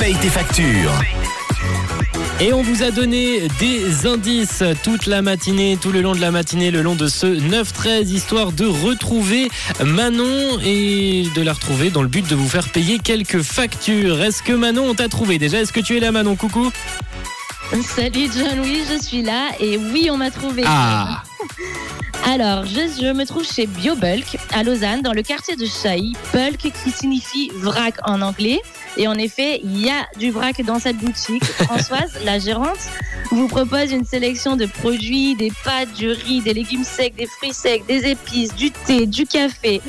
Paye 0.00 0.16
tes 0.16 0.28
factures. 0.28 0.92
Et 2.40 2.52
on 2.52 2.62
vous 2.62 2.82
a 2.82 2.90
donné 2.90 3.46
des 3.60 4.04
indices 4.04 4.64
toute 4.82 5.06
la 5.06 5.22
matinée, 5.22 5.78
tout 5.80 5.92
le 5.92 6.00
long 6.00 6.12
de 6.12 6.20
la 6.20 6.32
matinée, 6.32 6.72
le 6.72 6.82
long 6.82 6.96
de 6.96 7.06
ce 7.06 7.26
9-13, 7.26 8.08
histoire 8.08 8.50
de 8.50 8.66
retrouver 8.66 9.48
Manon 9.84 10.58
et 10.64 11.24
de 11.36 11.42
la 11.42 11.52
retrouver 11.52 11.90
dans 11.90 12.02
le 12.02 12.08
but 12.08 12.26
de 12.28 12.34
vous 12.34 12.48
faire 12.48 12.68
payer 12.68 12.98
quelques 12.98 13.42
factures. 13.42 14.20
Est-ce 14.20 14.42
que 14.42 14.52
Manon, 14.52 14.90
on 14.90 14.94
t'a 14.94 15.08
trouvé 15.08 15.38
déjà? 15.38 15.60
Est-ce 15.60 15.72
que 15.72 15.80
tu 15.80 15.96
es 15.96 16.00
là 16.00 16.10
Manon? 16.10 16.34
Coucou 16.34 16.72
Salut 17.84 18.28
John, 18.36 18.60
oui, 18.60 18.82
je 18.90 19.00
suis 19.00 19.22
là 19.22 19.50
et 19.60 19.76
oui, 19.76 20.08
on 20.10 20.16
m'a 20.16 20.32
trouvé. 20.32 20.64
Ah 20.66 21.22
Alors, 22.28 22.66
je, 22.66 22.80
je 23.00 23.12
me 23.12 23.24
trouve 23.24 23.44
chez 23.44 23.66
BioBulk 23.66 24.36
à 24.52 24.64
Lausanne, 24.64 25.00
dans 25.02 25.12
le 25.12 25.22
quartier 25.22 25.54
de 25.54 25.64
Chailly. 25.64 26.14
Bulk 26.32 26.58
qui 26.58 26.90
signifie 26.90 27.52
vrac 27.54 27.94
en 28.04 28.20
anglais. 28.20 28.60
Et 28.96 29.08
en 29.08 29.14
effet, 29.14 29.60
il 29.62 29.84
y 29.84 29.90
a 29.90 30.06
du 30.18 30.30
vrac 30.30 30.62
dans 30.64 30.78
cette 30.78 30.96
boutique. 30.96 31.44
Françoise, 31.64 32.18
la 32.24 32.38
gérante, 32.38 32.78
vous 33.30 33.48
propose 33.48 33.92
une 33.92 34.04
sélection 34.04 34.56
de 34.56 34.66
produits, 34.66 35.34
des 35.34 35.52
pâtes, 35.64 35.92
du 35.94 36.10
riz, 36.10 36.40
des 36.40 36.54
légumes 36.54 36.84
secs, 36.84 37.14
des 37.16 37.26
fruits 37.26 37.52
secs, 37.52 37.84
des 37.86 38.10
épices, 38.10 38.54
du 38.54 38.70
thé, 38.70 39.06
du 39.06 39.26
café. 39.26 39.80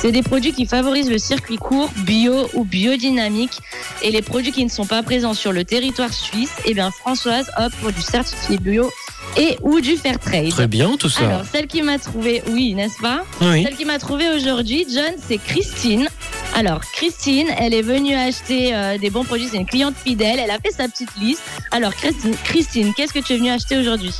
C'est 0.00 0.12
des 0.12 0.22
produits 0.22 0.52
qui 0.52 0.66
favorisent 0.66 1.10
le 1.10 1.18
circuit 1.18 1.56
court, 1.56 1.90
bio 1.98 2.48
ou 2.54 2.64
biodynamique. 2.64 3.58
Et 4.02 4.10
les 4.10 4.22
produits 4.22 4.52
qui 4.52 4.64
ne 4.64 4.70
sont 4.70 4.86
pas 4.86 5.02
présents 5.02 5.34
sur 5.34 5.52
le 5.52 5.64
territoire 5.64 6.12
suisse, 6.12 6.52
eh 6.66 6.74
bien 6.74 6.90
Françoise 6.90 7.50
opte 7.58 7.74
pour 7.76 7.92
du 7.92 8.02
certifié 8.02 8.58
bio 8.58 8.90
et 9.36 9.56
ou 9.62 9.80
du 9.80 9.96
fair 9.96 10.18
trade. 10.18 10.50
Très 10.50 10.66
bien 10.66 10.96
tout 10.96 11.08
ça. 11.08 11.26
Alors, 11.26 11.44
celle 11.50 11.66
qui 11.66 11.82
m'a 11.82 11.98
trouvé, 11.98 12.42
oui, 12.48 12.74
n'est-ce 12.74 13.00
pas? 13.00 13.24
Oui. 13.40 13.64
Celle 13.64 13.76
qui 13.76 13.84
m'a 13.84 13.98
trouvé 13.98 14.28
aujourd'hui, 14.30 14.86
John, 14.92 15.14
c'est 15.26 15.38
Christine. 15.38 16.08
Alors, 16.56 16.80
Christine, 16.92 17.48
elle 17.58 17.74
est 17.74 17.82
venue 17.82 18.14
acheter 18.14 18.74
euh, 18.74 18.96
des 18.96 19.10
bons 19.10 19.24
produits, 19.24 19.48
c'est 19.50 19.56
une 19.56 19.66
cliente 19.66 19.96
fidèle, 19.96 20.38
elle 20.38 20.52
a 20.52 20.58
fait 20.58 20.70
sa 20.70 20.86
petite 20.86 21.10
liste. 21.20 21.42
Alors, 21.72 21.92
Christine, 21.92 22.36
Christine 22.44 22.94
qu'est-ce 22.94 23.12
que 23.12 23.18
tu 23.18 23.32
es 23.32 23.38
venue 23.38 23.50
acheter 23.50 23.76
aujourd'hui? 23.76 24.14